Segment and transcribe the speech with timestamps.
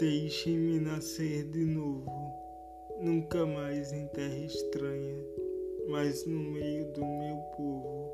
[0.00, 2.10] Deixe-me nascer de novo,
[3.02, 5.14] nunca mais em terra estranha,
[5.90, 8.10] mas no meio do meu povo,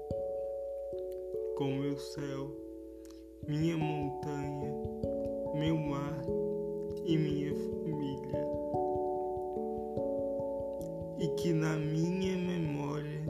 [1.57, 2.51] com meu céu,
[3.47, 4.75] minha montanha,
[5.55, 6.21] meu mar
[7.05, 8.47] e minha família.
[11.21, 13.23] E que na minha memória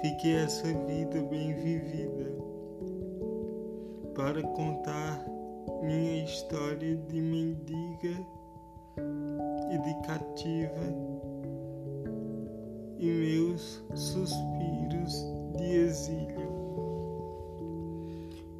[0.00, 2.34] fique essa vida bem vivida.
[4.16, 5.24] Para contar
[5.82, 8.16] minha história de mendiga
[9.70, 11.20] e de cativa
[12.98, 15.24] e meus suspiros
[15.56, 16.50] de exílio.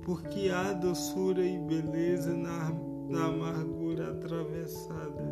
[0.02, 2.72] Porque há doçura e beleza na,
[3.08, 5.22] na amargura atravessada.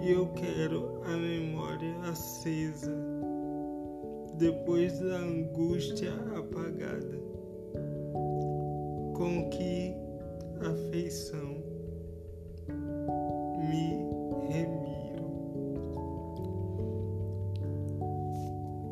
[0.00, 2.92] E eu quero a memória acesa
[4.38, 7.20] depois da angústia apagada
[9.22, 9.94] com que
[10.58, 11.62] afeição
[13.68, 14.02] me
[14.48, 15.30] remiro.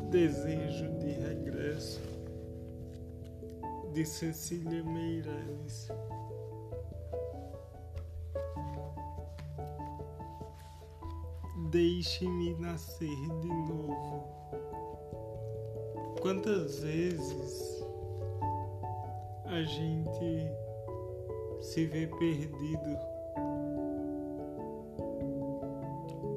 [0.09, 1.99] Desejo de regresso
[3.91, 5.89] de Cecília Meirelles.
[11.71, 13.09] Deixe-me nascer
[13.41, 14.29] de novo.
[16.21, 17.80] Quantas vezes
[19.51, 20.49] a gente
[21.59, 22.97] se vê perdido.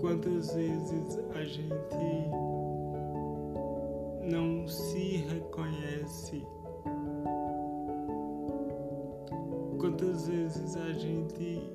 [0.00, 2.28] Quantas vezes a gente
[4.28, 6.44] não se reconhece?
[9.78, 11.72] Quantas vezes a gente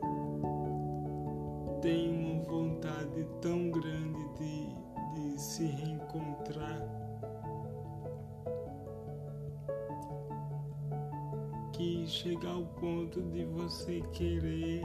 [11.80, 14.84] que ao ponto de você querer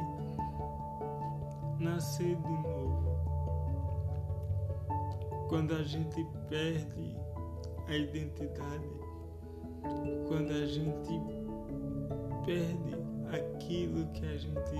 [1.80, 3.18] nascer de novo.
[5.48, 7.16] Quando a gente perde
[7.88, 8.88] a identidade,
[10.28, 11.20] quando a gente
[12.46, 12.94] perde
[13.32, 14.76] aquilo que a gente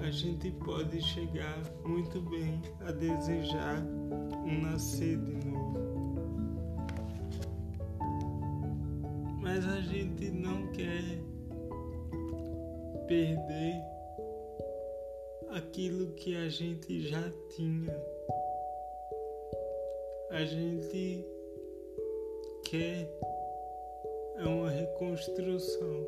[0.00, 3.82] é, a gente pode chegar muito bem a desejar
[4.46, 6.01] um nascer de novo.
[9.52, 11.04] Mas a gente não quer
[13.06, 13.82] perder
[15.50, 17.22] aquilo que a gente já
[17.54, 17.94] tinha.
[20.30, 21.26] A gente
[22.64, 23.06] quer
[24.38, 26.06] é uma reconstrução.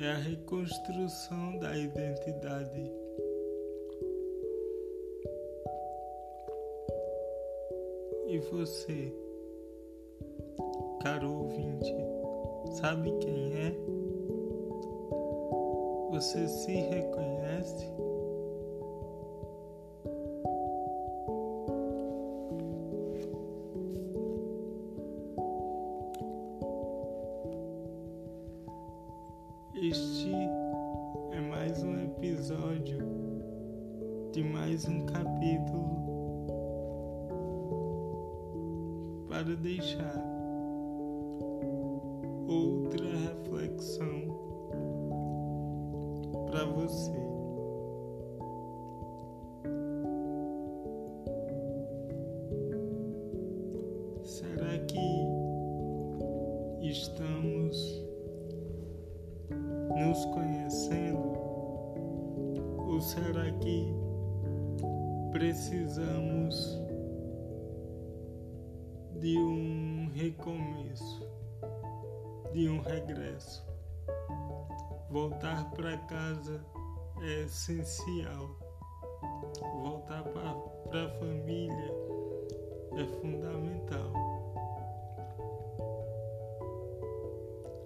[0.00, 2.90] É a reconstrução da identidade.
[8.26, 9.29] E você?
[11.02, 11.94] Caro ouvinte,
[12.72, 13.74] sabe quem é?
[16.10, 17.86] Você se reconhece?
[29.74, 30.34] Este
[31.32, 32.98] é mais um episódio
[34.32, 35.88] de mais um capítulo
[39.30, 40.29] para deixar
[42.50, 44.26] outra reflexão
[46.46, 47.12] para você.
[54.24, 55.30] Será que
[56.82, 58.04] estamos
[59.96, 61.38] nos conhecendo?
[62.78, 63.86] Ou será que
[65.30, 66.80] precisamos
[69.20, 71.19] de um recomeço?
[72.52, 73.64] De um regresso.
[75.08, 76.64] Voltar para casa
[77.22, 78.56] é essencial.
[79.82, 81.94] Voltar para a família
[82.96, 84.12] é fundamental.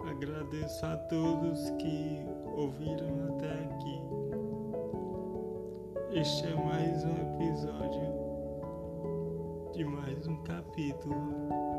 [0.07, 2.25] Agradeço a todos que
[2.55, 4.01] ouviram até aqui.
[6.11, 8.25] Este é mais um episódio
[9.73, 11.74] de mais um capítulo